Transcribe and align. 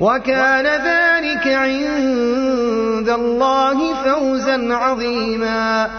وكان 0.00 0.66
ذلك 0.66 1.46
عند 1.56 3.08
الله 3.08 3.94
فوزا 3.94 4.74
عظيما 4.74 5.90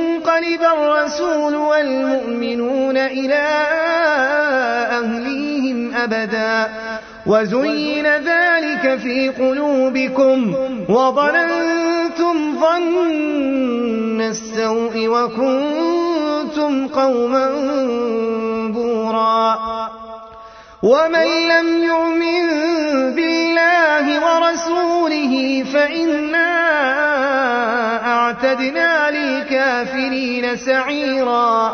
انقلب 0.37 0.61
الرسول 0.61 1.55
والمؤمنون 1.55 2.97
إلى 2.97 3.43
أهليهم 4.99 5.95
أبدا 5.95 6.69
وزين 7.27 8.07
ذلك 8.07 8.99
في 8.99 9.29
قلوبكم 9.29 10.55
وظننتم 10.89 12.59
ظن 12.61 14.21
السوء 14.21 15.07
وكنتم 15.07 16.87
قوما 16.87 17.47
بورا 18.75 19.59
ومن 20.83 21.25
لم 21.49 21.83
يؤمن 21.83 22.47
بالله 23.15 24.35
ورسوله 24.39 25.63
فإن 25.73 26.30
سعيرا 30.55 31.71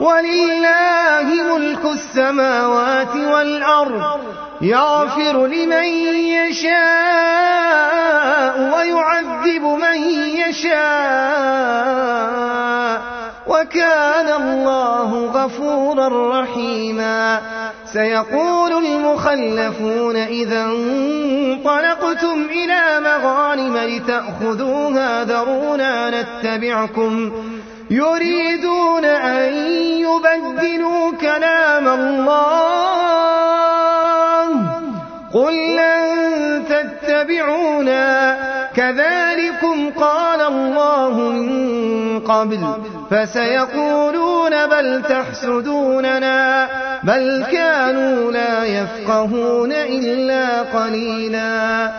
ولله 0.00 1.56
ملك 1.56 1.84
السماوات 1.84 3.14
والأرض 3.16 4.20
يغفر 4.60 5.46
لمن 5.46 5.84
يشاء 6.12 8.76
ويعذب 8.76 9.62
من 9.62 9.98
يشاء 10.48 13.08
وكان 13.46 14.42
الله 14.42 15.14
غفورا 15.26 16.40
رحيما 16.40 17.38
سيقول 17.92 18.72
المخلفون 18.86 20.16
إذا 20.16 20.64
انطلقتم 20.64 22.46
إلى 22.50 23.00
مغانم 23.00 23.76
لتأخذوها 23.76 25.24
ذرونا 25.24 26.10
نتبعكم 26.20 27.32
يريدون 27.90 29.04
أن 29.04 29.52
يبدلوا 29.82 31.12
كلام 31.20 31.88
الله 31.88 34.48
قل 35.34 35.76
لن 35.76 36.64
تتبعونا 36.68 38.38
كذلكم 38.76 39.90
قال 39.90 40.40
الله 40.40 41.12
من 41.18 41.58
قبل 42.20 42.74
فسيقولون 43.10 44.66
بل 44.66 45.02
تحسدوننا 45.02 46.68
بل 47.02 47.44
كانوا 47.52 48.32
لا 48.32 48.64
يفقهون 48.64 49.72
إلا 49.72 50.62
قليلا 50.62 51.90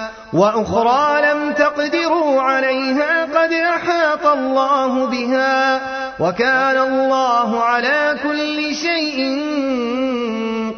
وأخرى 0.33 1.21
لم 1.21 1.51
تقدروا 1.53 2.41
عليها 2.41 3.25
قد 3.25 3.51
أحاط 3.53 4.25
الله 4.25 5.05
بها 5.07 5.81
وكان 6.19 6.77
الله 6.77 7.63
على 7.63 8.17
كل 8.23 8.75
شيء 8.75 9.19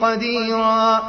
قديرا 0.01 1.01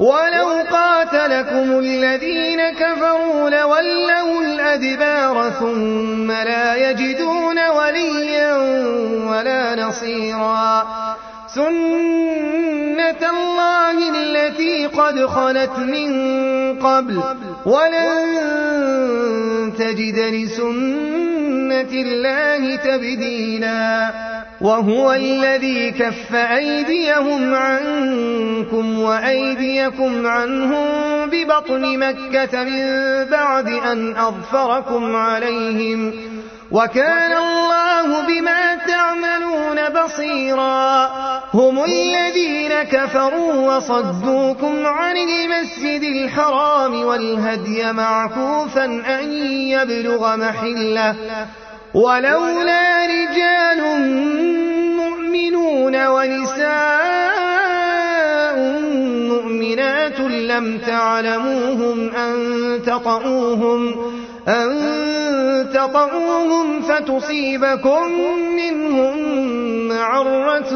ولو 0.00 0.48
قاتلكم 0.70 1.78
الذين 1.78 2.60
كفروا 2.70 3.50
لولوا 3.50 4.42
الأدبار 4.42 5.50
ثم 5.50 6.32
لا 6.32 6.90
يجدون 6.90 7.68
وليا 7.68 8.56
ولا 9.28 9.84
نصيرا 9.84 10.86
سنة 11.46 13.30
الله 13.30 14.08
التي 14.14 14.86
قد 14.86 15.26
خلت 15.26 15.78
من 15.78 16.08
قبل 16.82 17.20
ولن 17.66 18.12
تجد 19.78 20.18
لسنة 20.18 21.90
الله 21.92 22.76
تبديلا 22.76 24.10
وهو 24.60 25.12
الذي 25.12 25.90
كف 25.90 26.34
أيديهم 26.34 27.54
عنكم 27.54 28.98
وأيديكم 29.00 30.26
عنهم 30.26 30.86
ببطن 31.30 31.98
مكة 31.98 32.62
من 32.64 32.86
بعد 33.30 33.68
أن 33.68 34.16
أظفركم 34.16 35.16
عليهم 35.16 36.12
وكان 36.72 37.32
الله 37.32 38.26
بما 38.26 38.74
تعملون 38.86 39.88
بصيرا 40.04 41.06
هم 41.54 41.84
الذين 41.84 42.82
كفروا 42.82 43.76
وصدوكم 43.76 44.86
عن 44.86 45.16
المسجد 45.16 46.02
الحرام 46.02 47.02
والهدي 47.04 47.92
معكوفا 47.92 48.84
أن 48.84 49.32
يبلغ 49.68 50.36
محله 50.36 51.16
ولولا 51.94 53.06
رجال 53.06 53.80
مؤمنون 54.96 56.06
ونساء 56.06 58.58
مؤمنات 59.28 60.20
لم 60.20 60.78
تعلموهم 60.86 62.08
أن 62.08 62.42
تطؤوهم 62.86 63.94
أن 64.48 64.97
تطعوهم 65.88 66.82
فتصيبكم 66.82 68.12
منهم 68.56 69.16
معرة 69.88 70.70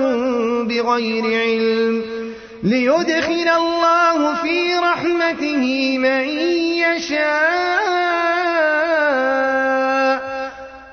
بغير 0.63 1.25
علم 1.41 2.03
ليدخل 2.63 3.49
الله 3.59 4.35
في 4.35 4.75
رحمته 4.83 5.99
من 5.99 6.25
يشاء 6.85 7.72